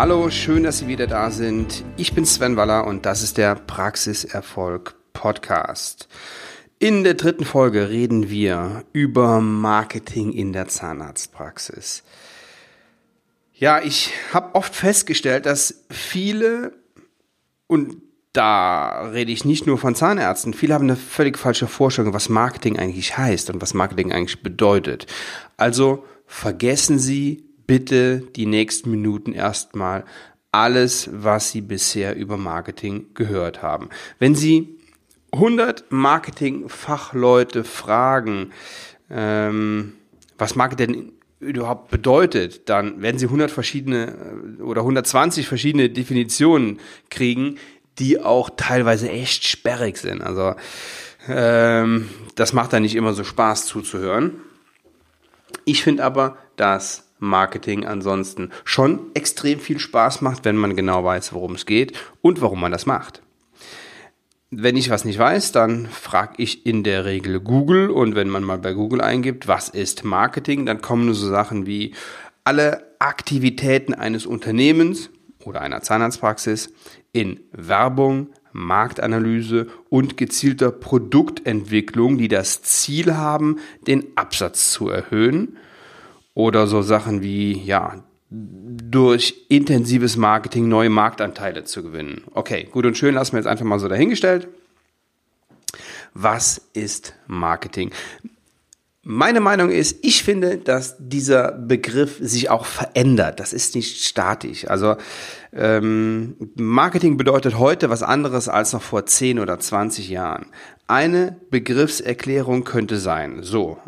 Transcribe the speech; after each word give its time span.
Hallo, 0.00 0.30
schön, 0.30 0.62
dass 0.62 0.78
Sie 0.78 0.88
wieder 0.88 1.06
da 1.06 1.30
sind. 1.30 1.84
Ich 1.98 2.14
bin 2.14 2.24
Sven 2.24 2.56
Waller 2.56 2.86
und 2.86 3.04
das 3.04 3.22
ist 3.22 3.36
der 3.36 3.54
Praxiserfolg 3.54 4.94
Podcast. 5.12 6.08
In 6.78 7.04
der 7.04 7.12
dritten 7.12 7.44
Folge 7.44 7.90
reden 7.90 8.30
wir 8.30 8.86
über 8.94 9.42
Marketing 9.42 10.32
in 10.32 10.54
der 10.54 10.68
Zahnarztpraxis. 10.68 12.02
Ja, 13.52 13.82
ich 13.82 14.14
habe 14.32 14.54
oft 14.54 14.74
festgestellt, 14.74 15.44
dass 15.44 15.84
viele, 15.90 16.72
und 17.66 17.98
da 18.32 19.02
rede 19.10 19.32
ich 19.32 19.44
nicht 19.44 19.66
nur 19.66 19.76
von 19.76 19.94
Zahnärzten, 19.94 20.54
viele 20.54 20.72
haben 20.72 20.84
eine 20.84 20.96
völlig 20.96 21.36
falsche 21.36 21.66
Vorstellung, 21.66 22.14
was 22.14 22.30
Marketing 22.30 22.78
eigentlich 22.78 23.18
heißt 23.18 23.50
und 23.50 23.60
was 23.60 23.74
Marketing 23.74 24.12
eigentlich 24.12 24.42
bedeutet. 24.42 25.04
Also 25.58 26.06
vergessen 26.24 26.98
Sie 26.98 27.49
bitte 27.70 28.24
die 28.34 28.46
nächsten 28.46 28.90
Minuten 28.90 29.32
erstmal 29.32 30.04
alles, 30.50 31.08
was 31.12 31.52
Sie 31.52 31.60
bisher 31.60 32.16
über 32.16 32.36
Marketing 32.36 33.14
gehört 33.14 33.62
haben. 33.62 33.90
Wenn 34.18 34.34
Sie 34.34 34.76
100 35.30 35.84
Marketing-Fachleute 35.92 37.62
fragen, 37.62 38.50
ähm, 39.08 39.92
was 40.36 40.56
Marketing 40.56 41.12
überhaupt 41.38 41.92
bedeutet, 41.92 42.68
dann 42.68 43.02
werden 43.02 43.20
Sie 43.20 43.26
100 43.26 43.52
verschiedene 43.52 44.16
äh, 44.58 44.62
oder 44.62 44.80
120 44.80 45.46
verschiedene 45.46 45.90
Definitionen 45.90 46.80
kriegen, 47.08 47.58
die 48.00 48.20
auch 48.20 48.50
teilweise 48.56 49.08
echt 49.08 49.44
sperrig 49.44 49.96
sind. 49.96 50.22
Also 50.22 50.56
ähm, 51.28 52.08
das 52.34 52.52
macht 52.52 52.72
da 52.72 52.80
nicht 52.80 52.96
immer 52.96 53.12
so 53.12 53.22
Spaß 53.22 53.66
zuzuhören. 53.66 54.40
Ich 55.64 55.84
finde 55.84 56.02
aber, 56.02 56.36
dass 56.56 57.09
Marketing 57.20 57.86
ansonsten 57.86 58.50
schon 58.64 59.12
extrem 59.14 59.60
viel 59.60 59.78
Spaß 59.78 60.22
macht, 60.22 60.44
wenn 60.44 60.56
man 60.56 60.74
genau 60.74 61.04
weiß, 61.04 61.32
worum 61.32 61.54
es 61.54 61.66
geht 61.66 61.96
und 62.22 62.40
warum 62.40 62.60
man 62.60 62.72
das 62.72 62.86
macht. 62.86 63.22
Wenn 64.50 64.76
ich 64.76 64.90
was 64.90 65.04
nicht 65.04 65.18
weiß, 65.18 65.52
dann 65.52 65.86
frage 65.86 66.34
ich 66.38 66.66
in 66.66 66.82
der 66.82 67.04
Regel 67.04 67.38
Google 67.38 67.88
und 67.88 68.16
wenn 68.16 68.28
man 68.28 68.42
mal 68.42 68.58
bei 68.58 68.72
Google 68.72 69.00
eingibt, 69.00 69.46
was 69.46 69.68
ist 69.68 70.02
Marketing, 70.02 70.66
dann 70.66 70.80
kommen 70.80 71.04
nur 71.06 71.14
so 71.14 71.28
Sachen 71.28 71.66
wie 71.66 71.94
alle 72.42 72.96
Aktivitäten 72.98 73.94
eines 73.94 74.26
Unternehmens 74.26 75.10
oder 75.44 75.60
einer 75.60 75.82
Zahnarztpraxis 75.82 76.72
in 77.12 77.40
Werbung, 77.52 78.30
Marktanalyse 78.52 79.68
und 79.88 80.16
gezielter 80.16 80.72
Produktentwicklung, 80.72 82.18
die 82.18 82.28
das 82.28 82.62
Ziel 82.62 83.14
haben, 83.16 83.58
den 83.86 84.16
Absatz 84.16 84.72
zu 84.72 84.88
erhöhen 84.88 85.56
oder 86.40 86.66
so 86.66 86.82
Sachen 86.82 87.22
wie, 87.22 87.52
ja, 87.52 88.02
durch 88.30 89.46
intensives 89.48 90.16
Marketing 90.16 90.68
neue 90.68 90.90
Marktanteile 90.90 91.64
zu 91.64 91.82
gewinnen. 91.82 92.22
Okay, 92.32 92.68
gut 92.70 92.86
und 92.86 92.96
schön, 92.96 93.14
lassen 93.14 93.32
wir 93.32 93.38
jetzt 93.40 93.48
einfach 93.48 93.64
mal 93.64 93.78
so 93.78 93.88
dahingestellt. 93.88 94.48
Was 96.14 96.60
ist 96.72 97.14
Marketing? 97.26 97.90
Meine 99.02 99.40
Meinung 99.40 99.70
ist, 99.70 100.04
ich 100.04 100.22
finde, 100.22 100.58
dass 100.58 100.96
dieser 100.98 101.52
Begriff 101.52 102.18
sich 102.20 102.50
auch 102.50 102.66
verändert. 102.66 103.40
Das 103.40 103.52
ist 103.52 103.74
nicht 103.74 104.04
statisch. 104.04 104.68
Also 104.68 104.96
ähm, 105.52 106.36
Marketing 106.54 107.16
bedeutet 107.16 107.58
heute 107.58 107.88
was 107.88 108.02
anderes 108.02 108.48
als 108.48 108.72
noch 108.72 108.82
vor 108.82 109.06
10 109.06 109.38
oder 109.38 109.58
20 109.58 110.08
Jahren. 110.10 110.46
Eine 110.86 111.36
Begriffserklärung 111.50 112.64
könnte 112.64 112.98
sein, 112.98 113.42
so, 113.42 113.78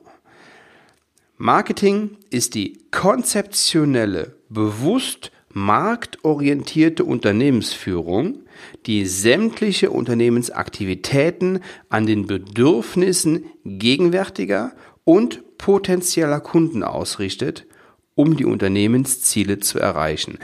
Marketing 1.45 2.19
ist 2.31 2.55
die 2.55 2.79
konzeptionelle, 2.93 4.37
bewusst 4.49 5.33
marktorientierte 5.53 7.03
Unternehmensführung, 7.03 8.45
die 8.87 9.07
sämtliche 9.07 9.91
Unternehmensaktivitäten 9.91 11.59
an 11.89 12.07
den 12.07 12.29
Bedürfnissen 12.29 13.47
gegenwärtiger 13.65 14.71
und 15.03 15.59
potenzieller 15.59 16.39
Kunden 16.39 16.85
ausrichtet, 16.85 17.67
um 18.15 18.37
die 18.37 18.45
Unternehmensziele 18.45 19.59
zu 19.59 19.81
erreichen. 19.81 20.39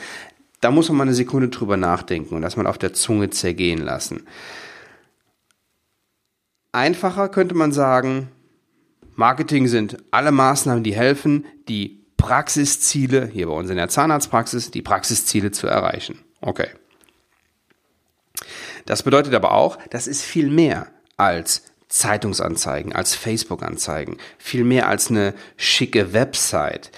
Da 0.61 0.73
muss 0.73 0.89
man 0.89 0.99
mal 0.99 1.05
eine 1.05 1.15
Sekunde 1.15 1.49
drüber 1.49 1.77
nachdenken 1.77 2.35
und 2.35 2.43
das 2.43 2.57
mal 2.57 2.67
auf 2.67 2.77
der 2.77 2.93
Zunge 2.93 3.31
zergehen 3.31 3.83
lassen. 3.83 4.27
Einfacher 6.73 7.29
könnte 7.29 7.55
man 7.55 7.71
sagen, 7.71 8.33
Marketing 9.19 9.67
sind 9.67 9.97
alle 10.13 10.31
Maßnahmen, 10.31 10.85
die 10.85 10.95
helfen, 10.95 11.45
die 11.67 12.05
Praxisziele, 12.17 13.27
hier 13.27 13.49
bei 13.49 13.53
uns 13.53 13.69
in 13.69 13.77
der 13.77 13.89
Zahnarztpraxis, 13.89 14.71
die 14.71 14.81
Praxisziele 14.81 15.51
zu 15.51 15.67
erreichen. 15.67 16.21
Okay. 16.41 16.69
Das 18.87 19.03
bedeutet 19.03 19.35
aber 19.35 19.55
auch, 19.55 19.77
das 19.91 20.07
ist 20.07 20.23
viel 20.23 20.51
mehr 20.51 20.87
als 21.17 21.65
Zeitungsanzeigen, 21.89 22.93
als 22.93 23.17
Facebook-Anzeigen, 23.17 24.19
viel 24.39 24.63
mehr 24.63 24.89
als 24.89 25.11
eine 25.11 25.35
schicke 25.57 26.13
Website. 26.13 26.93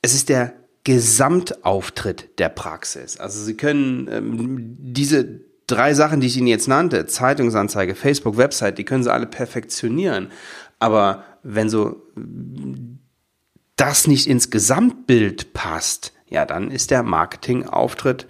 Es 0.00 0.14
ist 0.14 0.30
der 0.30 0.52
Gesamtauftritt 0.82 2.40
der 2.40 2.48
Praxis. 2.48 3.18
Also 3.18 3.44
Sie 3.44 3.56
können 3.56 4.08
ähm, 4.10 4.76
diese 4.80 5.42
drei 5.66 5.94
Sachen, 5.94 6.20
die 6.20 6.26
ich 6.26 6.36
Ihnen 6.36 6.46
jetzt 6.46 6.68
nannte, 6.68 7.06
Zeitungsanzeige, 7.06 7.94
Facebook, 7.94 8.36
Website, 8.36 8.78
die 8.78 8.84
können 8.84 9.04
Sie 9.04 9.12
alle 9.12 9.26
perfektionieren. 9.26 10.30
Aber 10.82 11.22
wenn 11.44 11.70
so 11.70 12.02
das 13.76 14.08
nicht 14.08 14.26
ins 14.26 14.50
Gesamtbild 14.50 15.52
passt, 15.52 16.12
ja, 16.28 16.44
dann 16.44 16.72
ist 16.72 16.90
der 16.90 17.04
Marketingauftritt 17.04 18.26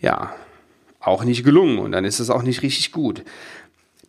ja 0.00 0.34
auch 0.98 1.22
nicht 1.22 1.44
gelungen 1.44 1.78
und 1.78 1.92
dann 1.92 2.04
ist 2.04 2.18
es 2.18 2.30
auch 2.30 2.42
nicht 2.42 2.62
richtig 2.62 2.90
gut. 2.90 3.22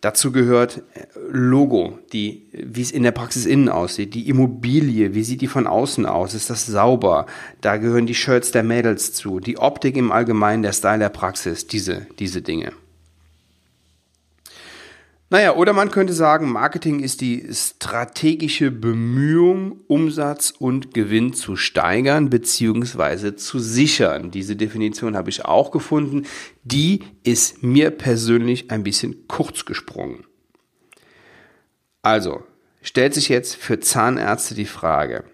Dazu 0.02 0.32
gehört 0.32 0.82
äh, 0.96 1.06
Logo, 1.30 2.00
die, 2.12 2.48
wie 2.54 2.82
es 2.82 2.90
in 2.90 3.04
der 3.04 3.12
Praxis 3.12 3.46
innen 3.46 3.70
aussieht, 3.70 4.16
die 4.16 4.30
Immobilie, 4.30 5.14
wie 5.14 5.24
sieht 5.24 5.42
die 5.42 5.48
von 5.48 5.68
außen 5.68 6.08
aus, 6.08 6.34
ist 6.34 6.50
das 6.50 6.66
sauber? 6.66 7.28
Da 7.62 7.78
gehören 7.78 8.08
die 8.08 8.16
Shirts 8.16 8.52
der 8.52 8.64
Mädels 8.64 9.14
zu, 9.14 9.40
die 9.40 9.60
Optik 9.60 9.96
im 9.96 10.12
Allgemeinen, 10.12 10.64
der 10.64 10.74
Style 10.74 10.98
der 10.98 11.10
Praxis, 11.10 11.68
diese, 11.68 12.08
diese 12.18 12.42
Dinge. 12.42 12.72
Naja, 15.36 15.56
oder 15.56 15.74
man 15.74 15.92
könnte 15.92 16.14
sagen, 16.14 16.50
Marketing 16.50 17.02
ist 17.02 17.20
die 17.20 17.46
strategische 17.52 18.72
Bemühung, 18.72 19.82
Umsatz 19.88 20.54
und 20.58 20.94
Gewinn 20.94 21.34
zu 21.34 21.58
steigern 21.58 22.30
bzw. 22.30 23.36
zu 23.36 23.60
sichern. 23.60 24.32
Diese 24.32 24.56
Definition 24.56 25.18
habe 25.18 25.30
ich 25.30 25.44
auch 25.44 25.72
gefunden. 25.72 26.26
Die 26.64 27.04
ist 27.24 27.64
mir 27.64 27.92
persönlich 27.92 28.72
ein 28.72 28.84
bisschen 28.84 29.28
kurz 29.28 29.66
gesprungen. 29.66 30.24
Also, 32.02 32.44
stellt 32.82 33.14
sich 33.14 33.28
jetzt 33.28 33.58
für 33.58 33.82
Zahnärzte 33.82 34.56
die 34.56 34.64
Frage, 34.64 35.26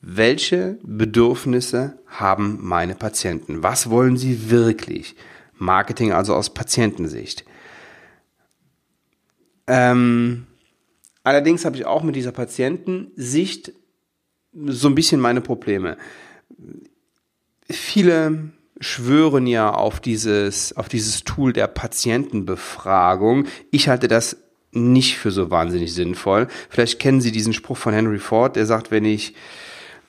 welche 0.00 0.76
Bedürfnisse 0.82 2.00
haben 2.08 2.58
meine 2.62 2.96
Patienten? 2.96 3.62
Was 3.62 3.90
wollen 3.90 4.16
sie 4.16 4.50
wirklich? 4.50 5.14
Marketing 5.54 6.10
also 6.12 6.34
aus 6.34 6.52
Patientensicht. 6.52 7.44
Ähm, 9.72 10.46
allerdings 11.22 11.64
habe 11.64 11.76
ich 11.76 11.86
auch 11.86 12.02
mit 12.02 12.16
dieser 12.16 12.32
Patientensicht 12.32 13.72
so 14.52 14.88
ein 14.88 14.96
bisschen 14.96 15.20
meine 15.20 15.40
Probleme. 15.40 15.96
Viele 17.70 18.50
schwören 18.80 19.46
ja 19.46 19.72
auf 19.72 20.00
dieses, 20.00 20.76
auf 20.76 20.88
dieses 20.88 21.22
Tool 21.22 21.52
der 21.52 21.68
Patientenbefragung. 21.68 23.46
Ich 23.70 23.88
halte 23.88 24.08
das 24.08 24.38
nicht 24.72 25.18
für 25.18 25.30
so 25.30 25.50
wahnsinnig 25.50 25.94
sinnvoll. 25.94 26.48
Vielleicht 26.68 26.98
kennen 26.98 27.20
Sie 27.20 27.30
diesen 27.30 27.52
Spruch 27.52 27.76
von 27.76 27.94
Henry 27.94 28.18
Ford, 28.18 28.56
der 28.56 28.66
sagt, 28.66 28.90
wenn 28.90 29.04
ich 29.04 29.34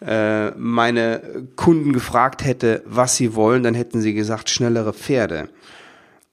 äh, 0.03 0.49
meine 0.57 1.45
Kunden 1.55 1.93
gefragt 1.93 2.43
hätte, 2.43 2.81
was 2.85 3.15
sie 3.15 3.35
wollen, 3.35 3.61
dann 3.61 3.75
hätten 3.75 4.01
sie 4.01 4.15
gesagt, 4.15 4.49
schnellere 4.49 4.93
Pferde. 4.93 5.49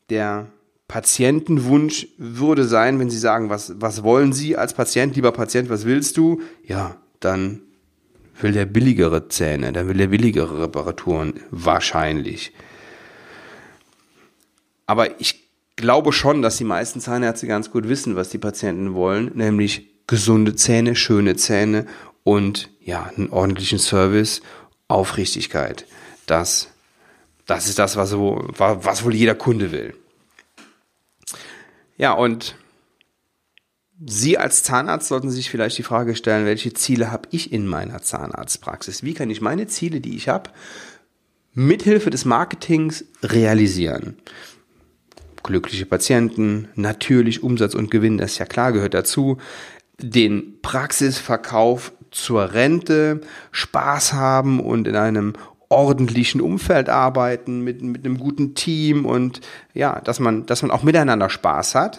Der 0.08 0.46
Patientenwunsch 0.88 2.08
würde 2.16 2.64
sein, 2.64 2.98
wenn 2.98 3.10
Sie 3.10 3.18
sagen, 3.18 3.50
was, 3.50 3.74
was 3.76 4.02
wollen 4.02 4.32
Sie 4.32 4.56
als 4.56 4.72
Patient, 4.72 5.14
lieber 5.14 5.32
Patient, 5.32 5.68
was 5.68 5.84
willst 5.84 6.16
du? 6.16 6.40
Ja, 6.64 6.96
dann 7.20 7.60
will 8.40 8.52
der 8.52 8.64
billigere 8.64 9.28
Zähne, 9.28 9.72
dann 9.72 9.86
will 9.88 9.98
der 9.98 10.06
billigere 10.06 10.62
Reparaturen, 10.62 11.34
wahrscheinlich. 11.50 12.52
Aber 14.86 15.20
ich 15.20 15.46
glaube 15.76 16.12
schon, 16.12 16.40
dass 16.40 16.56
die 16.56 16.64
meisten 16.64 17.00
Zahnärzte 17.00 17.46
ganz 17.46 17.70
gut 17.70 17.86
wissen, 17.88 18.16
was 18.16 18.30
die 18.30 18.38
Patienten 18.38 18.94
wollen, 18.94 19.32
nämlich 19.34 19.90
gesunde 20.06 20.54
Zähne, 20.56 20.96
schöne 20.96 21.36
Zähne 21.36 21.86
und 22.24 22.70
ja, 22.80 23.10
einen 23.14 23.28
ordentlichen 23.28 23.78
Service, 23.78 24.40
Aufrichtigkeit. 24.88 25.84
Das, 26.24 26.68
das 27.44 27.68
ist 27.68 27.78
das, 27.78 27.96
was, 27.96 28.14
was 28.14 29.04
wohl 29.04 29.14
jeder 29.14 29.34
Kunde 29.34 29.70
will. 29.70 29.94
Ja, 31.96 32.12
und 32.12 32.56
Sie 34.06 34.38
als 34.38 34.62
Zahnarzt 34.62 35.08
sollten 35.08 35.30
sich 35.30 35.50
vielleicht 35.50 35.76
die 35.76 35.82
Frage 35.82 36.14
stellen, 36.14 36.46
welche 36.46 36.72
Ziele 36.72 37.10
habe 37.10 37.28
ich 37.32 37.52
in 37.52 37.66
meiner 37.66 38.00
Zahnarztpraxis? 38.00 39.02
Wie 39.02 39.14
kann 39.14 39.28
ich 39.28 39.40
meine 39.40 39.66
Ziele, 39.66 40.00
die 40.00 40.14
ich 40.14 40.28
habe, 40.28 40.50
mithilfe 41.58 42.10
des 42.10 42.24
Marketings 42.24 43.04
realisieren. 43.22 44.16
Glückliche 45.42 45.86
Patienten, 45.86 46.68
natürlich 46.76 47.42
Umsatz 47.42 47.74
und 47.74 47.90
Gewinn, 47.90 48.16
das 48.16 48.32
ist 48.32 48.38
ja 48.38 48.46
klar, 48.46 48.72
gehört 48.72 48.94
dazu. 48.94 49.38
Den 50.00 50.60
Praxisverkauf 50.62 51.92
zur 52.12 52.52
Rente, 52.52 53.22
Spaß 53.50 54.12
haben 54.12 54.60
und 54.60 54.86
in 54.86 54.94
einem 54.94 55.32
ordentlichen 55.68 56.40
Umfeld 56.40 56.88
arbeiten, 56.88 57.62
mit, 57.62 57.82
mit 57.82 58.04
einem 58.04 58.18
guten 58.18 58.54
Team 58.54 59.04
und 59.04 59.40
ja, 59.74 60.00
dass 60.00 60.20
man, 60.20 60.46
dass 60.46 60.62
man 60.62 60.70
auch 60.70 60.82
miteinander 60.82 61.28
Spaß 61.28 61.74
hat. 61.74 61.98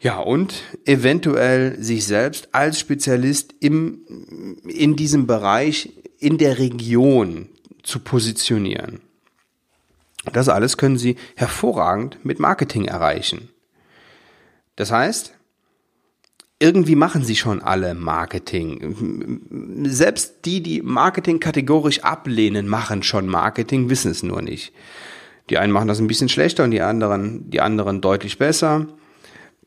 Ja, 0.00 0.18
und 0.18 0.62
eventuell 0.84 1.82
sich 1.82 2.06
selbst 2.06 2.48
als 2.52 2.78
Spezialist 2.78 3.54
im, 3.60 4.56
in 4.64 4.94
diesem 4.94 5.26
Bereich, 5.26 5.92
in 6.18 6.38
der 6.38 6.58
Region 6.58 7.48
zu 7.82 8.00
positionieren. 8.00 9.00
Das 10.32 10.48
alles 10.48 10.76
können 10.76 10.98
Sie 10.98 11.16
hervorragend 11.36 12.24
mit 12.24 12.38
Marketing 12.38 12.84
erreichen. 12.84 13.48
Das 14.76 14.92
heißt, 14.92 15.34
irgendwie 16.60 16.96
machen 16.96 17.22
sie 17.22 17.36
schon 17.36 17.62
alle 17.62 17.94
Marketing. 17.94 19.84
Selbst 19.84 20.44
die, 20.44 20.62
die 20.62 20.82
Marketing 20.82 21.38
kategorisch 21.38 22.00
ablehnen, 22.02 22.66
machen 22.66 23.02
schon 23.02 23.28
Marketing, 23.28 23.90
wissen 23.90 24.10
es 24.10 24.22
nur 24.22 24.42
nicht. 24.42 24.72
Die 25.50 25.58
einen 25.58 25.72
machen 25.72 25.88
das 25.88 26.00
ein 26.00 26.08
bisschen 26.08 26.28
schlechter 26.28 26.64
und 26.64 26.72
die 26.72 26.82
anderen, 26.82 27.48
die 27.50 27.60
anderen 27.60 28.00
deutlich 28.00 28.38
besser. 28.38 28.86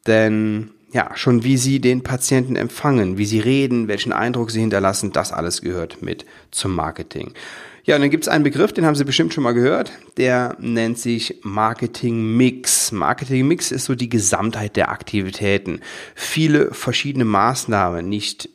Denn 0.06 0.72
ja, 0.92 1.12
schon 1.16 1.44
wie 1.44 1.58
sie 1.58 1.80
den 1.80 2.04
Patienten 2.04 2.58
empfangen, 2.58 3.18
wie 3.18 3.26
sie 3.26 3.40
reden, 3.40 3.88
welchen 3.88 4.12
Eindruck 4.12 4.52
sie 4.52 4.60
hinterlassen, 4.60 5.14
das 5.14 5.32
alles 5.32 5.62
gehört 5.62 6.02
mit 6.02 6.26
zum 6.52 6.76
Marketing. 6.76 7.34
Ja, 7.84 7.96
und 7.96 8.02
dann 8.02 8.12
gibt 8.12 8.26
es 8.26 8.28
einen 8.28 8.44
Begriff, 8.44 8.74
den 8.74 8.86
haben 8.86 8.96
Sie 8.96 9.06
bestimmt 9.06 9.34
schon 9.34 9.44
mal 9.44 9.54
gehört, 9.54 9.92
der 10.18 10.56
nennt 10.60 11.00
sich 11.00 11.40
Marketing 11.42 12.38
Mix. 12.38 12.92
Marketing 12.92 13.48
Mix 13.48 13.72
ist 13.72 13.86
so 13.86 13.96
die 13.96 14.10
Gesamtheit 14.10 14.76
der 14.76 14.90
Aktivitäten. 14.90 15.82
Viele 16.14 16.74
verschiedene 16.74 17.26
Maßnahmen, 17.26 18.08
nicht 18.08 18.50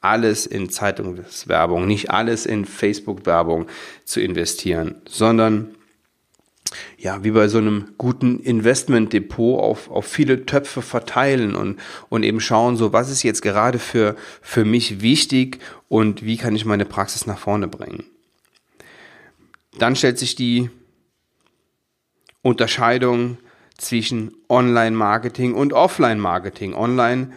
alles 0.00 0.46
in 0.46 0.70
Zeitungswerbung, 0.70 1.86
nicht 1.86 2.10
alles 2.10 2.46
in 2.46 2.64
Facebook-Werbung 2.64 3.66
zu 4.04 4.20
investieren, 4.20 5.02
sondern 5.06 5.74
ja, 6.96 7.24
wie 7.24 7.32
bei 7.32 7.48
so 7.48 7.58
einem 7.58 7.88
guten 7.98 8.38
Investmentdepot 8.40 9.60
auf, 9.60 9.90
auf 9.90 10.06
viele 10.06 10.46
Töpfe 10.46 10.82
verteilen 10.82 11.54
und, 11.54 11.78
und 12.08 12.22
eben 12.22 12.40
schauen, 12.40 12.76
so 12.76 12.92
was 12.92 13.10
ist 13.10 13.24
jetzt 13.24 13.42
gerade 13.42 13.78
für, 13.78 14.16
für 14.40 14.64
mich 14.64 15.02
wichtig 15.02 15.58
und 15.88 16.24
wie 16.24 16.36
kann 16.36 16.54
ich 16.54 16.64
meine 16.64 16.84
Praxis 16.84 17.26
nach 17.26 17.38
vorne 17.38 17.68
bringen. 17.68 18.04
Dann 19.78 19.96
stellt 19.96 20.18
sich 20.18 20.34
die 20.34 20.70
Unterscheidung 22.42 23.38
zwischen 23.76 24.32
Online-Marketing 24.48 25.54
und 25.54 25.72
Offline-Marketing. 25.72 26.74
Online 26.74 27.32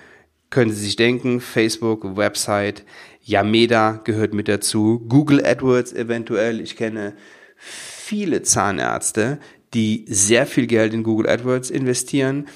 können 0.49 0.71
Sie 0.71 0.83
sich 0.85 0.95
denken, 0.95 1.41
Facebook, 1.41 2.15
Website, 2.15 2.83
Yameda 3.21 4.01
gehört 4.03 4.33
mit 4.33 4.47
dazu, 4.47 4.99
Google 5.07 5.45
AdWords 5.45 5.93
eventuell. 5.93 6.59
Ich 6.59 6.75
kenne 6.75 7.15
viele 7.55 8.41
Zahnärzte, 8.41 9.39
die 9.73 10.05
sehr 10.07 10.45
viel 10.45 10.67
Geld 10.67 10.93
in 10.93 11.03
Google 11.03 11.29
AdWords 11.29 11.69
investieren. 11.69 12.47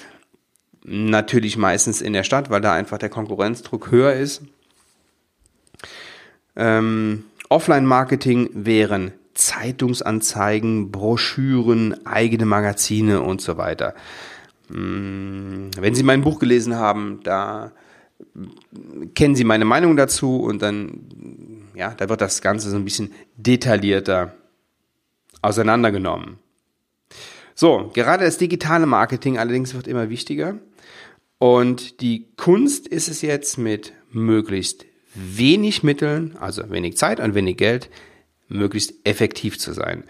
Natürlich 0.84 1.58
meistens 1.58 2.02
in 2.02 2.14
der 2.14 2.24
Stadt, 2.24 2.50
weil 2.50 2.62
da 2.62 2.74
einfach 2.74 2.98
der 2.98 3.10
Konkurrenzdruck 3.10 3.92
höher 3.92 4.14
ist. 4.14 4.42
Ähm, 6.56 7.26
Offline-Marketing 7.50 8.50
wären 8.54 9.14
Zeitungsanzeigen, 9.38 10.92
Broschüren, 10.92 12.06
eigene 12.06 12.46
Magazine 12.46 13.22
und 13.22 13.40
so 13.40 13.58
weiter. 13.58 13.94
Mm, 14.70 15.70
wenn 15.78 15.96
Sie 15.96 16.04
mein 16.04 16.22
Buch 16.22 16.40
gelesen 16.40 16.76
haben, 16.76 17.22
da 17.24 17.72
kennen 19.14 19.36
Sie 19.36 19.44
meine 19.44 19.66
Meinung 19.66 19.96
dazu 19.96 20.42
und 20.42 20.62
dann, 20.62 21.68
ja, 21.76 21.94
da 21.96 22.10
wird 22.10 22.22
das 22.22 22.42
Ganze 22.42 22.70
so 22.70 22.76
ein 22.76 22.84
bisschen 22.84 23.14
detaillierter 23.38 24.34
auseinandergenommen. 25.42 26.40
So, 27.54 27.92
gerade 27.94 28.26
das 28.26 28.38
digitale 28.38 28.86
Marketing 28.86 29.38
allerdings 29.38 29.74
wird 29.74 29.88
immer 29.88 30.10
wichtiger 30.10 30.58
und 31.38 32.02
die 32.02 32.28
Kunst 32.38 32.88
ist 32.88 33.08
es 33.08 33.22
jetzt 33.22 33.58
mit 33.58 33.94
möglichst 34.12 34.86
wenig 35.14 35.84
Mitteln, 35.84 36.36
also 36.40 36.70
wenig 36.70 36.98
Zeit 36.98 37.20
und 37.20 37.36
wenig 37.36 37.58
Geld, 37.58 37.90
möglichst 38.48 38.94
effektiv 39.04 39.58
zu 39.60 39.74
sein. 39.74 40.04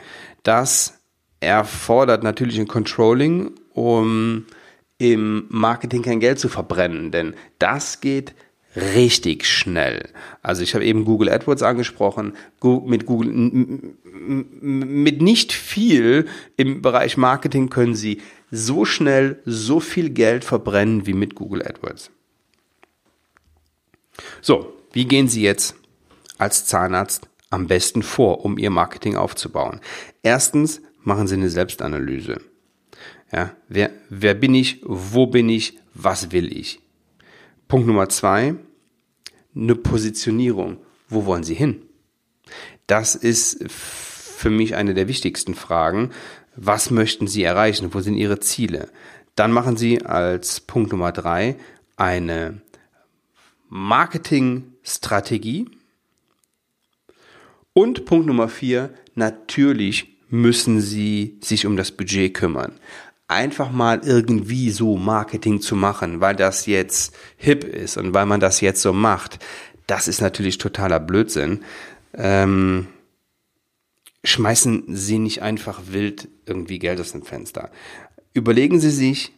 Das 0.44 1.00
erfordert 1.40 2.24
natürlich 2.24 2.60
ein 2.60 2.68
Controlling, 2.68 3.52
um 3.74 4.46
im 4.98 5.46
Marketing 5.50 6.02
kein 6.02 6.20
Geld 6.20 6.40
zu 6.40 6.50
verbrennen, 6.50 7.12
denn 7.12 7.36
das 7.60 8.02
geht 8.02 8.34
richtig 8.76 9.46
schnell. 9.46 10.10
Also 10.42 10.62
ich 10.62 10.74
habe 10.74 10.86
eben 10.86 11.06
Google 11.06 11.30
AdWords 11.30 11.64
angesprochen, 11.64 12.34
mit 12.86 13.06
Google 13.06 13.32
mit 14.62 15.22
nicht 15.22 15.54
viel 15.54 16.28
im 16.58 16.82
Bereich 16.82 17.18
Marketing 17.18 17.70
können 17.70 17.96
Sie 17.96 18.22
so 18.52 18.86
schnell 18.86 19.42
so 19.46 19.80
viel 19.80 20.10
Geld 20.10 20.44
verbrennen 20.44 21.06
wie 21.06 21.14
mit 21.14 21.36
Google 21.36 21.64
AdWords. 21.64 22.12
So, 24.42 24.74
wie 24.94 25.06
gehen 25.06 25.28
Sie 25.28 25.42
jetzt 25.42 25.76
als 26.38 26.66
Zahnarzt 26.66 27.28
am 27.50 27.68
besten 27.68 28.04
vor, 28.04 28.46
um 28.46 28.58
Ihr 28.58 28.70
Marketing 28.70 29.16
aufzubauen? 29.16 29.82
Erstens 30.22 30.82
machen 31.02 31.28
Sie 31.28 31.36
eine 31.36 31.50
Selbstanalyse. 31.50 32.42
Ja, 33.32 33.54
wer, 33.68 33.92
wer 34.10 34.34
bin 34.34 34.56
ich? 34.56 34.82
Wo 34.84 35.28
bin 35.28 35.50
ich? 35.50 35.78
Was 35.94 36.32
will 36.32 36.56
ich? 36.56 36.80
Punkt 37.68 37.88
Nummer 37.88 38.10
zwei, 38.10 38.56
eine 39.56 39.76
Positionierung. 39.76 40.78
Wo 41.10 41.26
wollen 41.26 41.44
Sie 41.44 41.56
hin? 41.56 41.84
Das 42.86 43.16
ist 43.16 43.70
für 43.70 44.50
mich 44.50 44.76
eine 44.76 44.94
der 44.94 45.08
wichtigsten 45.08 45.56
Fragen. 45.56 46.12
Was 46.56 46.92
möchten 46.92 47.28
Sie 47.28 47.44
erreichen? 47.44 47.94
Wo 47.94 48.00
sind 48.00 48.16
Ihre 48.16 48.40
Ziele? 48.40 48.90
Dann 49.36 49.52
machen 49.52 49.78
Sie 49.78 50.06
als 50.06 50.62
Punkt 50.62 50.92
Nummer 50.92 51.12
drei 51.12 51.58
eine 51.98 52.62
Marketingstrategie. 53.70 55.70
Und 57.78 58.06
Punkt 58.06 58.26
Nummer 58.26 58.50
vier, 58.50 58.90
natürlich 59.14 60.18
müssen 60.30 60.82
Sie 60.82 61.38
sich 61.42 61.68
um 61.68 61.78
das 61.78 61.92
Budget 61.92 62.34
kümmern. 62.34 62.72
Einfach 63.28 63.70
mal 63.72 64.02
irgendwie 64.04 64.72
so 64.72 64.98
Marketing 64.98 65.62
zu 65.62 65.76
machen, 65.76 66.20
weil 66.20 66.36
das 66.36 66.66
jetzt 66.66 67.16
hip 67.36 67.64
ist 67.64 67.98
und 67.98 68.16
weil 68.16 68.26
man 68.26 68.40
das 68.40 68.62
jetzt 68.62 68.82
so 68.82 68.94
macht, 68.94 69.38
das 69.86 70.08
ist 70.08 70.22
natürlich 70.22 70.58
totaler 70.58 71.00
Blödsinn. 71.00 71.60
Ähm, 72.16 72.88
schmeißen 74.24 74.86
Sie 74.96 75.20
nicht 75.20 75.44
einfach 75.44 75.82
wild 75.92 76.30
irgendwie 76.48 76.80
Geld 76.80 77.00
aus 77.00 77.12
dem 77.12 77.22
Fenster. 77.22 77.70
Überlegen 78.34 78.80
Sie 78.80 78.90
sich, 78.90 79.34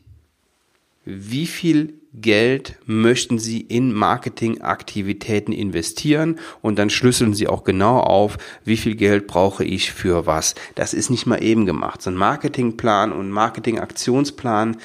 wie 1.06 1.48
viel 1.48 2.00
Geld 2.13 2.77
möchten 2.86 3.38
Sie 3.38 3.62
in 3.62 3.94
Marketingaktivitäten 3.94 5.53
investieren 5.53 6.39
und 6.62 6.79
dann 6.79 6.89
schlüsseln 6.89 7.34
Sie 7.34 7.48
auch 7.48 7.63
genau 7.63 8.00
auf, 8.00 8.38
wie 8.65 8.77
viel 8.77 8.96
Geld 8.96 9.27
brauche 9.27 9.63
ich 9.63 9.91
für 9.91 10.25
was. 10.25 10.56
Das 10.75 10.94
ist 10.94 11.10
nicht 11.10 11.25
mal 11.27 11.44
eben 11.44 11.65
gemacht. 11.65 12.01
So 12.01 12.10
ein 12.10 12.15
Marketingplan 12.15 13.12
und 13.12 13.29
Marketingaktionsplan, 13.29 14.77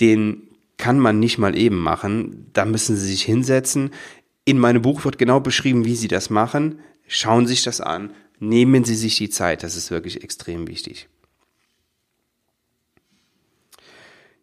den 0.00 0.42
kann 0.76 0.98
man 0.98 1.20
nicht 1.20 1.38
mal 1.38 1.56
eben 1.56 1.78
machen. 1.78 2.50
Da 2.52 2.64
müssen 2.64 2.96
Sie 2.96 3.06
sich 3.06 3.22
hinsetzen. 3.22 3.90
In 4.44 4.58
meinem 4.58 4.82
Buch 4.82 5.04
wird 5.04 5.18
genau 5.18 5.40
beschrieben, 5.40 5.84
wie 5.84 5.96
Sie 5.96 6.08
das 6.08 6.30
machen. 6.30 6.80
Schauen 7.06 7.46
Sie 7.46 7.54
sich 7.54 7.62
das 7.62 7.80
an. 7.80 8.10
Nehmen 8.40 8.84
Sie 8.84 8.96
sich 8.96 9.16
die 9.16 9.30
Zeit. 9.30 9.62
Das 9.62 9.76
ist 9.76 9.90
wirklich 9.90 10.22
extrem 10.22 10.68
wichtig. 10.68 11.08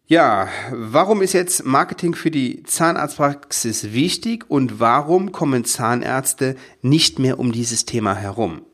Ja, 0.06 0.50
warum 0.70 1.22
ist 1.22 1.32
jetzt 1.32 1.64
Marketing 1.64 2.14
für 2.14 2.30
die 2.30 2.62
Zahnarztpraxis 2.62 3.94
wichtig 3.94 4.44
und 4.50 4.78
warum 4.78 5.32
kommen 5.32 5.64
Zahnärzte 5.64 6.56
nicht 6.82 7.18
mehr 7.18 7.38
um 7.38 7.52
dieses 7.52 7.86
Thema 7.86 8.14
herum? 8.14 8.66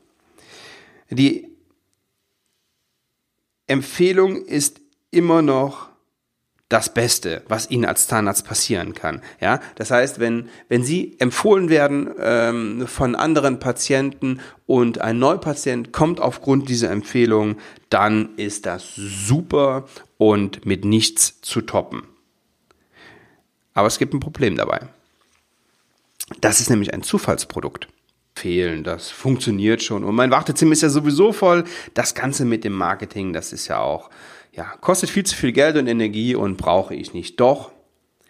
Die 1.09 1.47
Empfehlung 3.65 4.43
ist 4.43 4.81
immer 5.09 5.41
noch 5.41 5.90
das 6.71 6.93
Beste, 6.93 7.41
was 7.49 7.69
Ihnen 7.69 7.83
als 7.83 8.07
Zahnarzt 8.07 8.45
passieren 8.45 8.93
kann. 8.93 9.21
Ja, 9.41 9.59
das 9.75 9.91
heißt, 9.91 10.19
wenn 10.19 10.49
wenn 10.69 10.83
Sie 10.83 11.17
empfohlen 11.19 11.69
werden 11.69 12.09
ähm, 12.17 12.87
von 12.87 13.15
anderen 13.15 13.59
Patienten 13.59 14.39
und 14.67 15.01
ein 15.01 15.19
Neupatient 15.19 15.91
kommt 15.91 16.21
aufgrund 16.21 16.69
dieser 16.69 16.89
Empfehlung, 16.89 17.57
dann 17.89 18.29
ist 18.37 18.65
das 18.65 18.95
super 18.95 19.85
und 20.17 20.65
mit 20.65 20.85
nichts 20.85 21.41
zu 21.41 21.59
toppen. 21.61 22.03
Aber 23.73 23.87
es 23.87 23.99
gibt 23.99 24.13
ein 24.13 24.21
Problem 24.21 24.55
dabei. 24.55 24.87
Das 26.39 26.61
ist 26.61 26.69
nämlich 26.69 26.93
ein 26.93 27.03
Zufallsprodukt. 27.03 27.89
fehlen. 28.33 28.85
Das 28.85 29.09
funktioniert 29.09 29.83
schon. 29.83 30.05
Und 30.05 30.15
mein 30.15 30.31
Wartezimmer 30.31 30.71
ist 30.71 30.81
ja 30.81 30.89
sowieso 30.89 31.33
voll. 31.33 31.65
Das 31.93 32.15
Ganze 32.15 32.45
mit 32.45 32.63
dem 32.63 32.73
Marketing, 32.73 33.33
das 33.33 33.51
ist 33.51 33.67
ja 33.67 33.79
auch, 33.79 34.09
ja, 34.51 34.65
kostet 34.81 35.09
viel 35.09 35.25
zu 35.25 35.35
viel 35.35 35.51
Geld 35.51 35.77
und 35.77 35.87
Energie 35.87 36.35
und 36.35 36.57
brauche 36.57 36.93
ich 36.93 37.13
nicht. 37.13 37.39
Doch, 37.39 37.71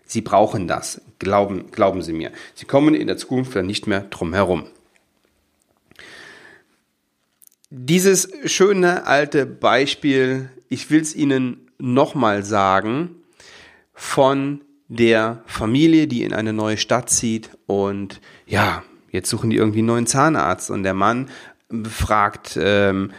Sie 0.05 0.21
brauchen 0.21 0.67
das. 0.67 1.01
Glauben, 1.19 1.71
glauben 1.71 2.01
Sie 2.01 2.13
mir. 2.13 2.31
Sie 2.53 2.65
kommen 2.65 2.95
in 2.95 3.07
der 3.07 3.17
Zukunft 3.17 3.55
dann 3.55 3.65
nicht 3.65 3.87
mehr 3.87 4.01
drum 4.01 4.33
herum. 4.33 4.65
Dieses 7.69 8.29
schöne 8.45 9.07
alte 9.07 9.45
Beispiel, 9.45 10.49
ich 10.67 10.91
will 10.91 11.01
es 11.01 11.15
Ihnen 11.15 11.71
nochmal 11.77 12.43
sagen, 12.43 13.15
von 13.93 14.61
der 14.89 15.41
Familie, 15.45 16.07
die 16.07 16.23
in 16.23 16.33
eine 16.33 16.51
neue 16.51 16.75
Stadt 16.75 17.09
zieht 17.09 17.51
und 17.65 18.19
ja, 18.45 18.83
jetzt 19.11 19.29
suchen 19.29 19.49
die 19.49 19.55
irgendwie 19.55 19.79
einen 19.79 19.87
neuen 19.87 20.07
Zahnarzt 20.07 20.69
und 20.69 20.83
der 20.83 20.93
Mann 20.93 21.29
fragt 21.89 22.57
ähm, 22.61 23.11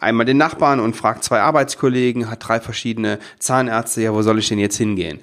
einmal 0.00 0.26
den 0.26 0.36
Nachbarn 0.36 0.80
und 0.80 0.96
fragt 0.96 1.24
zwei 1.24 1.40
Arbeitskollegen, 1.40 2.30
hat 2.30 2.46
drei 2.46 2.60
verschiedene 2.60 3.18
Zahnärzte, 3.38 4.02
ja, 4.02 4.14
wo 4.14 4.22
soll 4.22 4.38
ich 4.38 4.48
denn 4.48 4.58
jetzt 4.58 4.76
hingehen? 4.76 5.20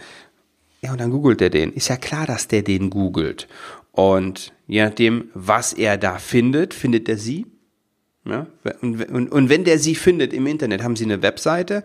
Ja, 0.81 0.91
und 0.91 0.99
dann 0.99 1.11
googelt 1.11 1.41
er 1.41 1.49
den. 1.49 1.73
Ist 1.73 1.89
ja 1.89 1.97
klar, 1.97 2.25
dass 2.25 2.47
der 2.47 2.63
den 2.63 2.89
googelt. 2.89 3.47
Und 3.91 4.53
je 4.67 4.83
nachdem, 4.83 5.29
was 5.33 5.73
er 5.73 5.97
da 5.97 6.17
findet, 6.17 6.73
findet 6.73 7.07
er 7.09 7.17
sie. 7.17 7.45
Ja, 8.23 8.45
und, 8.81 9.09
und, 9.09 9.31
und 9.31 9.49
wenn 9.49 9.63
der 9.63 9.79
sie 9.79 9.95
findet 9.95 10.31
im 10.31 10.45
Internet, 10.45 10.83
haben 10.83 10.95
sie 10.95 11.05
eine 11.05 11.23
Webseite. 11.23 11.81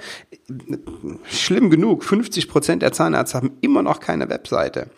Schlimm 1.25 1.71
genug, 1.71 2.05
50 2.05 2.49
Prozent 2.49 2.83
der 2.83 2.93
Zahnärzte 2.93 3.39
haben 3.39 3.53
immer 3.63 3.83
noch 3.83 4.01
keine 4.01 4.29
Webseite. 4.29 4.89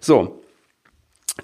So. 0.00 0.43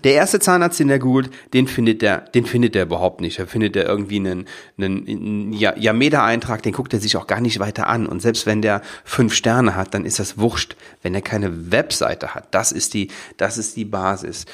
Der 0.05 0.15
erste 0.15 0.39
Zahnarzt, 0.39 0.79
den 0.79 0.87
der 0.87 1.01
googelt, 1.01 1.31
den 1.53 1.67
findet 1.67 2.01
der, 2.01 2.21
den 2.21 2.47
findet 2.47 2.77
er 2.77 2.85
überhaupt 2.85 3.21
nicht. 3.21 3.41
Er 3.41 3.49
findet 3.49 3.75
er 3.75 3.87
irgendwie 3.87 4.17
einen, 4.17 4.47
einen, 4.79 5.09
einen 5.09 5.53
Yameda-Eintrag, 5.53 6.63
den 6.63 6.73
guckt 6.73 6.95
er 6.95 7.01
sich 7.01 7.17
auch 7.17 7.27
gar 7.27 7.41
nicht 7.41 7.59
weiter 7.59 7.89
an. 7.89 8.07
Und 8.07 8.23
selbst 8.23 8.47
wenn 8.47 8.63
der 8.63 8.83
fünf 9.05 9.35
Sterne 9.35 9.75
hat, 9.75 9.93
dann 9.93 10.05
ist 10.05 10.21
das 10.21 10.39
wurscht, 10.39 10.77
wenn 11.03 11.15
er 11.15 11.23
keine 11.23 11.73
Webseite 11.73 12.35
hat. 12.35 12.55
Das 12.55 12.71
ist 12.71 12.95
die, 12.95 13.09
das 13.37 13.59
ist 13.59 13.77
die 13.77 13.85
Basis. 13.85 14.47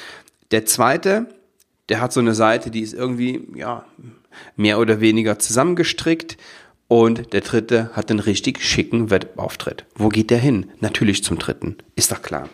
Der 0.49 0.65
zweite, 0.65 1.27
der 1.89 2.01
hat 2.01 2.13
so 2.13 2.19
eine 2.19 2.33
Seite, 2.33 2.71
die 2.71 2.81
ist 2.81 2.93
irgendwie, 2.93 3.47
ja, 3.55 3.85
mehr 4.55 4.79
oder 4.79 5.01
weniger 5.01 5.37
zusammengestrickt. 5.37 6.37
Und 6.87 7.33
der 7.33 7.41
dritte 7.41 7.91
hat 7.93 8.09
einen 8.09 8.21
richtig 8.21 8.63
schicken 8.63 9.11
Webauftritt. 9.11 9.85
Wo 9.95 10.09
geht 10.09 10.31
der 10.31 10.39
hin? 10.39 10.71
Natürlich 10.79 11.23
zum 11.23 11.37
dritten. 11.37 11.77
Ist 11.95 12.11
doch 12.11 12.21
klar. 12.21 12.49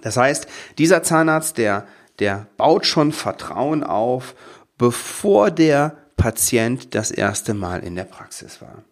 Das 0.00 0.16
heißt, 0.16 0.46
dieser 0.78 1.02
Zahnarzt, 1.02 1.58
der, 1.58 1.86
der 2.18 2.46
baut 2.56 2.86
schon 2.86 3.12
Vertrauen 3.12 3.84
auf, 3.84 4.34
bevor 4.78 5.50
der 5.50 5.96
Patient 6.16 6.94
das 6.94 7.10
erste 7.10 7.54
Mal 7.54 7.82
in 7.82 7.94
der 7.94 8.04
Praxis 8.04 8.62
war. 8.62 8.84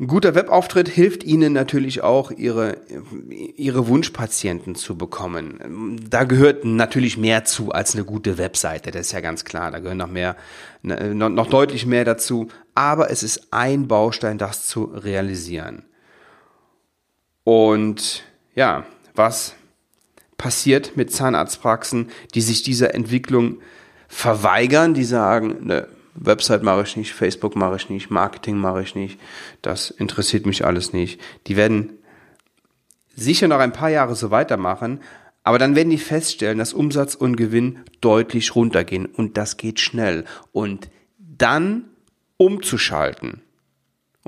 Ein 0.00 0.06
guter 0.06 0.36
Webauftritt 0.36 0.88
hilft 0.88 1.24
Ihnen 1.24 1.52
natürlich 1.52 2.04
auch, 2.04 2.30
Ihre, 2.30 2.76
Ihre 3.56 3.88
Wunschpatienten 3.88 4.76
zu 4.76 4.96
bekommen. 4.96 5.98
Da 6.08 6.22
gehört 6.22 6.64
natürlich 6.64 7.16
mehr 7.18 7.44
zu 7.44 7.72
als 7.72 7.94
eine 7.94 8.04
gute 8.04 8.38
Webseite, 8.38 8.92
das 8.92 9.06
ist 9.06 9.12
ja 9.12 9.20
ganz 9.20 9.44
klar. 9.44 9.72
Da 9.72 9.80
gehören 9.80 9.98
noch 9.98 10.06
mehr, 10.06 10.36
ne, 10.82 11.16
noch, 11.16 11.30
noch 11.30 11.48
deutlich 11.48 11.84
mehr 11.84 12.04
dazu. 12.04 12.46
Aber 12.76 13.10
es 13.10 13.24
ist 13.24 13.52
ein 13.52 13.88
Baustein, 13.88 14.38
das 14.38 14.68
zu 14.68 14.84
realisieren. 14.84 15.82
Und 17.48 18.24
ja, 18.54 18.84
was 19.14 19.54
passiert 20.36 20.98
mit 20.98 21.10
Zahnarztpraxen, 21.10 22.10
die 22.34 22.42
sich 22.42 22.62
dieser 22.62 22.94
Entwicklung 22.94 23.62
verweigern, 24.06 24.92
die 24.92 25.04
sagen, 25.04 25.64
ne, 25.64 25.88
Website 26.14 26.62
mache 26.62 26.82
ich 26.82 26.98
nicht, 26.98 27.14
Facebook 27.14 27.56
mache 27.56 27.76
ich 27.76 27.88
nicht, 27.88 28.10
Marketing 28.10 28.58
mache 28.58 28.82
ich 28.82 28.94
nicht, 28.94 29.18
das 29.62 29.88
interessiert 29.88 30.44
mich 30.44 30.66
alles 30.66 30.92
nicht. 30.92 31.22
Die 31.46 31.56
werden 31.56 31.94
sicher 33.16 33.48
noch 33.48 33.60
ein 33.60 33.72
paar 33.72 33.88
Jahre 33.88 34.14
so 34.14 34.30
weitermachen, 34.30 35.00
aber 35.42 35.58
dann 35.58 35.74
werden 35.74 35.88
die 35.88 35.96
feststellen, 35.96 36.58
dass 36.58 36.74
Umsatz 36.74 37.14
und 37.14 37.36
Gewinn 37.36 37.78
deutlich 38.02 38.54
runtergehen 38.56 39.06
und 39.06 39.38
das 39.38 39.56
geht 39.56 39.80
schnell. 39.80 40.26
Und 40.52 40.90
dann 41.16 41.84
umzuschalten, 42.36 43.40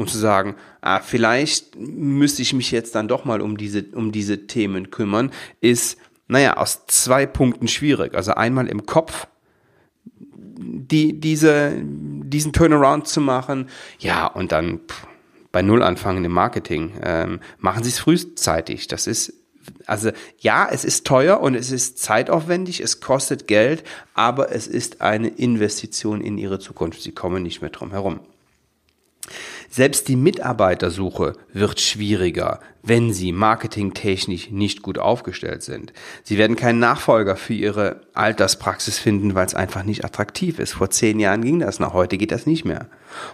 um 0.00 0.08
zu 0.08 0.16
sagen, 0.16 0.54
ah, 0.80 1.00
vielleicht 1.00 1.76
müsste 1.76 2.40
ich 2.40 2.54
mich 2.54 2.70
jetzt 2.70 2.94
dann 2.94 3.06
doch 3.06 3.26
mal 3.26 3.42
um 3.42 3.58
diese, 3.58 3.84
um 3.92 4.12
diese 4.12 4.46
Themen 4.46 4.90
kümmern, 4.90 5.30
ist, 5.60 5.98
naja, 6.26 6.56
aus 6.56 6.86
zwei 6.86 7.26
Punkten 7.26 7.68
schwierig. 7.68 8.14
Also 8.14 8.32
einmal 8.32 8.66
im 8.66 8.86
Kopf 8.86 9.26
die, 10.32 11.20
diese, 11.20 11.74
diesen 11.84 12.54
Turnaround 12.54 13.08
zu 13.08 13.20
machen. 13.20 13.68
Ja, 13.98 14.26
und 14.26 14.52
dann 14.52 14.80
pff, 14.88 15.06
bei 15.52 15.60
Null 15.60 15.82
anfangen 15.82 16.24
im 16.24 16.32
Marketing. 16.32 16.94
Ähm, 17.02 17.40
machen 17.58 17.84
Sie 17.84 17.90
es 17.90 17.98
frühzeitig. 17.98 18.88
Das 18.88 19.06
ist 19.06 19.34
also 19.84 20.12
ja, 20.38 20.66
es 20.72 20.86
ist 20.86 21.06
teuer 21.06 21.40
und 21.40 21.54
es 21.54 21.70
ist 21.70 21.98
zeitaufwendig, 21.98 22.80
es 22.80 23.00
kostet 23.00 23.46
Geld, 23.46 23.84
aber 24.14 24.50
es 24.50 24.66
ist 24.66 25.02
eine 25.02 25.28
Investition 25.28 26.22
in 26.22 26.38
Ihre 26.38 26.58
Zukunft. 26.58 27.02
Sie 27.02 27.12
kommen 27.12 27.42
nicht 27.42 27.60
mehr 27.60 27.70
drum 27.70 27.90
herum. 27.90 28.20
Selbst 29.72 30.08
die 30.08 30.16
Mitarbeitersuche 30.16 31.34
wird 31.52 31.80
schwieriger, 31.80 32.58
wenn 32.82 33.12
sie 33.12 33.30
marketingtechnisch 33.30 34.50
nicht 34.50 34.82
gut 34.82 34.98
aufgestellt 34.98 35.62
sind. 35.62 35.92
Sie 36.24 36.38
werden 36.38 36.56
keinen 36.56 36.80
Nachfolger 36.80 37.36
für 37.36 37.54
ihre 37.54 38.00
Alterspraxis 38.12 38.98
finden, 38.98 39.36
weil 39.36 39.46
es 39.46 39.54
einfach 39.54 39.84
nicht 39.84 40.04
attraktiv 40.04 40.58
ist. 40.58 40.72
Vor 40.72 40.90
zehn 40.90 41.20
Jahren 41.20 41.44
ging 41.44 41.60
das 41.60 41.78
noch, 41.78 41.94
heute 41.94 42.18
geht 42.18 42.32
das 42.32 42.46
nicht 42.46 42.64
mehr. 42.64 42.88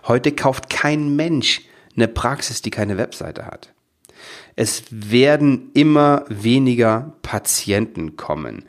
Heute 0.06 0.30
kauft 0.30 0.68
kein 0.68 1.16
Mensch 1.16 1.62
eine 1.96 2.06
Praxis, 2.06 2.60
die 2.60 2.70
keine 2.70 2.98
Webseite 2.98 3.46
hat. 3.46 3.72
Es 4.56 4.84
werden 4.90 5.70
immer 5.72 6.26
weniger 6.28 7.14
Patienten 7.22 8.16
kommen. 8.16 8.64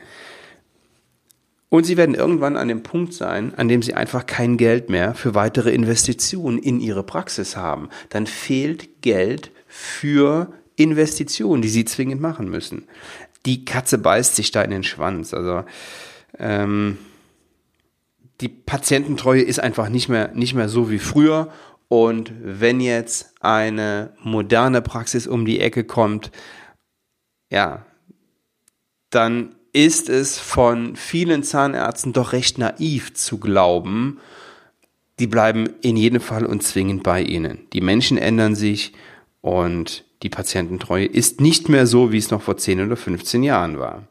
Und 1.70 1.84
sie 1.84 1.96
werden 1.96 2.14
irgendwann 2.14 2.56
an 2.56 2.68
dem 2.68 2.82
Punkt 2.82 3.12
sein, 3.12 3.54
an 3.54 3.68
dem 3.68 3.82
sie 3.82 3.94
einfach 3.94 4.24
kein 4.24 4.56
Geld 4.56 4.88
mehr 4.88 5.14
für 5.14 5.34
weitere 5.34 5.70
Investitionen 5.70 6.58
in 6.58 6.80
ihre 6.80 7.02
Praxis 7.02 7.56
haben. 7.56 7.90
Dann 8.08 8.26
fehlt 8.26 9.02
Geld 9.02 9.50
für 9.66 10.52
Investitionen, 10.76 11.60
die 11.60 11.68
sie 11.68 11.84
zwingend 11.84 12.22
machen 12.22 12.48
müssen. 12.48 12.86
Die 13.44 13.64
Katze 13.66 13.98
beißt 13.98 14.34
sich 14.34 14.50
da 14.50 14.62
in 14.62 14.70
den 14.70 14.82
Schwanz. 14.82 15.34
Also 15.34 15.64
ähm, 16.38 16.96
die 18.40 18.48
Patiententreue 18.48 19.42
ist 19.42 19.60
einfach 19.60 19.88
nicht 19.88 20.08
mehr, 20.08 20.32
nicht 20.34 20.54
mehr 20.54 20.68
so 20.68 20.90
wie 20.90 20.98
früher. 20.98 21.52
Und 21.88 22.32
wenn 22.40 22.80
jetzt 22.80 23.34
eine 23.40 24.12
moderne 24.22 24.80
Praxis 24.80 25.26
um 25.26 25.44
die 25.44 25.60
Ecke 25.60 25.84
kommt, 25.84 26.30
ja, 27.50 27.84
dann 29.10 29.54
ist 29.78 30.08
es 30.08 30.40
von 30.40 30.96
vielen 30.96 31.44
Zahnärzten 31.44 32.12
doch 32.12 32.32
recht 32.32 32.58
naiv 32.58 33.14
zu 33.14 33.38
glauben, 33.38 34.18
die 35.20 35.28
bleiben 35.28 35.70
in 35.82 35.96
jedem 35.96 36.20
Fall 36.20 36.44
und 36.44 36.64
zwingend 36.64 37.04
bei 37.04 37.22
ihnen. 37.22 37.60
Die 37.72 37.80
Menschen 37.80 38.18
ändern 38.18 38.56
sich 38.56 38.92
und 39.40 40.04
die 40.24 40.30
Patiententreue 40.30 41.06
ist 41.06 41.40
nicht 41.40 41.68
mehr 41.68 41.86
so, 41.86 42.10
wie 42.10 42.18
es 42.18 42.32
noch 42.32 42.42
vor 42.42 42.56
10 42.56 42.86
oder 42.86 42.96
15 42.96 43.44
Jahren 43.44 43.78
war. 43.78 44.08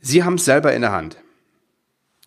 Sie 0.00 0.24
haben 0.24 0.34
es 0.34 0.44
selber 0.44 0.74
in 0.74 0.82
der 0.82 0.90
Hand. 0.90 1.16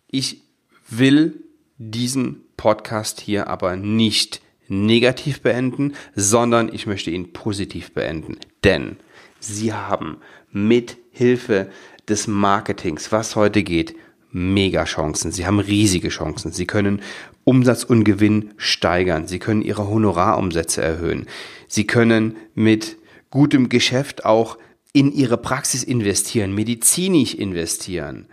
Ich 0.08 0.42
will 0.88 1.44
diesen 1.78 2.46
Podcast 2.56 3.20
hier 3.20 3.50
aber 3.50 3.76
nicht 3.76 4.42
negativ 4.70 5.42
beenden, 5.42 5.96
sondern 6.16 6.74
ich 6.74 6.86
möchte 6.86 7.12
ihn 7.12 7.34
positiv 7.34 7.92
beenden. 7.92 8.38
Denn 8.64 8.96
Sie 9.44 9.74
haben 9.74 10.18
mit 10.52 10.98
Hilfe 11.12 11.70
des 12.08 12.28
Marketings, 12.28 13.12
was 13.12 13.36
heute 13.36 13.64
geht, 13.64 13.96
mega 14.32 14.86
Chancen. 14.86 15.32
Sie 15.34 15.46
haben 15.46 15.60
riesige 15.60 16.10
Chancen. 16.10 16.54
Sie 16.54 16.66
können 16.66 17.02
Umsatz 17.44 17.84
und 17.84 18.06
Gewinn 18.06 18.54
steigern. 18.56 19.28
Sie 19.28 19.40
können 19.40 19.62
ihre 19.62 19.90
Honorarumsätze 19.90 20.82
erhöhen. 20.82 21.28
Sie 21.68 21.86
können 21.86 22.38
mit 22.56 22.98
gutem 23.32 23.68
Geschäft 23.68 24.24
auch 24.26 24.58
in 24.94 25.12
ihre 25.12 25.38
Praxis 25.38 25.84
investieren, 25.84 26.56
medizinisch 26.56 27.36
investieren. 27.36 28.28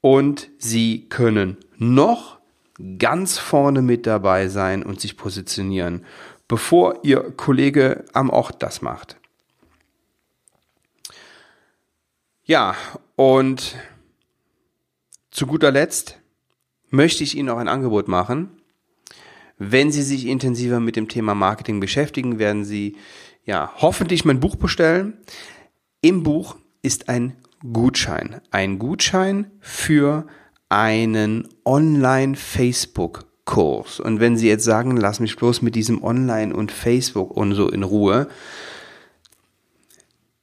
Und 0.00 0.48
sie 0.58 1.08
können 1.08 1.56
noch 1.76 2.38
ganz 2.98 3.38
vorne 3.38 3.82
mit 3.82 4.06
dabei 4.06 4.46
sein 4.46 4.84
und 4.84 5.00
sich 5.00 5.16
positionieren, 5.16 6.04
bevor 6.46 7.00
ihr 7.02 7.32
Kollege 7.36 8.04
am 8.12 8.30
Ort 8.30 8.62
das 8.62 8.80
macht. 8.80 9.16
Ja, 12.48 12.76
und 13.16 13.74
zu 15.32 15.48
guter 15.48 15.72
Letzt 15.72 16.20
möchte 16.90 17.24
ich 17.24 17.36
Ihnen 17.36 17.48
auch 17.48 17.58
ein 17.58 17.66
Angebot 17.66 18.06
machen. 18.06 18.50
Wenn 19.58 19.90
Sie 19.90 20.02
sich 20.02 20.28
intensiver 20.28 20.78
mit 20.78 20.94
dem 20.94 21.08
Thema 21.08 21.34
Marketing 21.34 21.80
beschäftigen, 21.80 22.38
werden 22.38 22.64
Sie 22.64 22.94
ja 23.44 23.72
hoffentlich 23.78 24.24
mein 24.24 24.38
Buch 24.38 24.54
bestellen. 24.54 25.14
Im 26.02 26.22
Buch 26.22 26.54
ist 26.82 27.08
ein 27.08 27.34
Gutschein. 27.72 28.40
Ein 28.52 28.78
Gutschein 28.78 29.50
für 29.58 30.28
einen 30.68 31.48
Online-Facebook-Kurs. 31.64 33.98
Und 33.98 34.20
wenn 34.20 34.36
Sie 34.36 34.46
jetzt 34.46 34.62
sagen, 34.62 34.96
lass 34.96 35.18
mich 35.18 35.34
bloß 35.34 35.62
mit 35.62 35.74
diesem 35.74 36.04
Online 36.04 36.54
und 36.54 36.70
Facebook 36.70 37.32
und 37.32 37.54
so 37.54 37.68
in 37.68 37.82
Ruhe, 37.82 38.28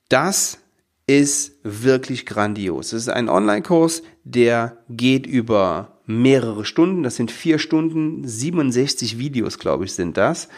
das 0.10 0.58
ist 1.08 1.60
wirklich 1.64 2.26
grandios. 2.26 2.94
Es 2.94 3.04
ist 3.04 3.10
ein 3.10 3.30
Online-Kurs, 3.30 4.04
der 4.24 4.78
geht 4.90 5.26
über 5.26 6.00
mehrere 6.06 6.66
Stunden. 6.66 7.04
Das 7.04 7.16
sind 7.16 7.32
vier 7.32 7.60
Stunden, 7.60 8.28
67 8.28 9.18
Videos, 9.18 9.60
glaube 9.60 9.86
ich, 9.86 9.94
sind 9.94 10.18
das. 10.18 10.50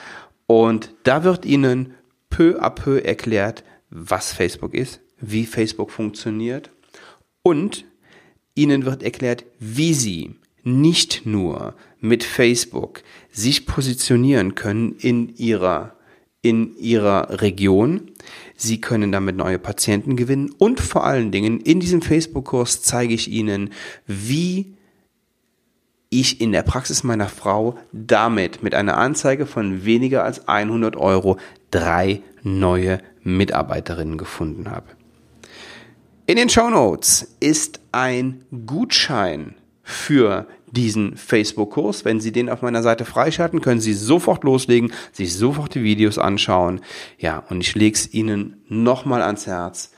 Und 0.48 0.94
da 1.04 1.24
wird 1.24 1.46
Ihnen 1.46 1.94
peu 2.30 2.60
à 2.62 2.70
peu 2.70 3.04
erklärt, 3.04 3.64
was 3.90 4.34
Facebook 4.34 4.74
ist, 4.74 5.00
wie 5.20 5.46
Facebook 5.46 5.92
funktioniert 5.92 6.70
und 7.42 7.86
Ihnen 8.56 8.86
wird 8.86 9.04
erklärt, 9.04 9.46
wie 9.60 9.94
Sie 9.94 10.36
nicht 10.64 11.25
nur 11.25 11.75
mit 12.00 12.24
Facebook 12.24 13.04
sich 13.32 13.66
positionieren 13.66 14.56
können 14.56 14.96
in 14.98 15.36
Ihrer 15.36 15.96
in 16.46 16.78
ihrer 16.78 17.42
Region. 17.42 18.12
Sie 18.56 18.80
können 18.80 19.12
damit 19.12 19.36
neue 19.36 19.58
Patienten 19.58 20.16
gewinnen 20.16 20.54
und 20.60 20.80
vor 20.80 21.04
allen 21.04 21.32
Dingen 21.32 21.60
in 21.60 21.80
diesem 21.80 22.04
Facebook-Kurs 22.04 22.84
zeige 22.84 23.16
ich 23.16 23.32
Ihnen, 23.32 23.72
wie 24.06 24.75
ich 26.12 26.40
in 26.40 26.52
der 26.52 26.62
Praxis 26.62 27.04
meiner 27.04 27.30
Frau 27.30 27.80
damit 27.92 28.62
mit 28.62 28.75
einer 28.75 28.96
Anzeige 28.96 29.48
von 29.48 29.86
weniger 29.86 30.24
als 30.24 30.48
100 30.48 30.96
Euro 30.96 31.38
drei 31.72 32.22
neue 32.44 33.00
Mitarbeiterinnen 33.24 34.20
gefunden 34.20 34.70
habe. 34.70 34.86
In 36.28 36.36
den 36.36 36.50
Show 36.50 36.70
Notes 36.70 37.36
ist 37.40 37.80
ein 37.92 38.46
Gutschein 38.68 39.56
für 39.86 40.48
diesen 40.72 41.15
Facebook-Kurs. 41.15 42.04
Wenn 42.04 42.20
Sie 42.20 42.32
den 42.32 42.50
auf 42.50 42.62
meiner 42.62 42.84
Seite 42.84 43.06
freischalten, 43.06 43.62
können 43.62 43.80
Sie 43.80 43.94
sofort 43.94 44.44
loslegen, 44.44 44.92
sich 45.13 45.34
sofort 45.36 45.75
die 45.75 45.84
Videos 45.84 46.18
anschauen. 46.18 46.82
Ja, 47.18 47.44
und 47.50 47.62
ich 47.62 47.75
lege 47.75 47.96
es 47.96 48.13
Ihnen 48.13 48.58
nochmal 48.68 49.22
ans 49.22 49.48
Herz. 49.48 49.92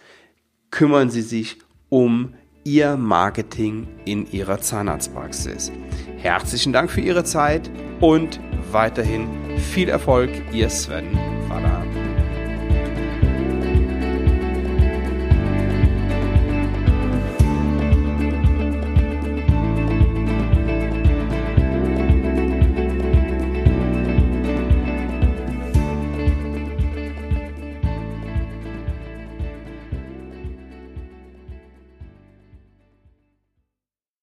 Kümmern 0.69 1.09
Sie 1.09 1.21
sich 1.21 1.57
um 1.89 2.33
Ihr 2.65 2.97
Marketing 2.97 3.87
in 4.03 4.29
Ihrer 4.29 4.59
Zahnarztpraxis. 4.59 5.71
Herzlichen 6.17 6.73
Dank 6.73 6.91
für 6.91 7.01
Ihre 7.01 7.23
Zeit 7.23 7.71
und 8.01 8.41
weiterhin 8.71 9.27
viel 9.73 9.87
Erfolg, 9.87 10.29
Ihr 10.51 10.69
Sven 10.69 11.17
Waller. 11.47 11.96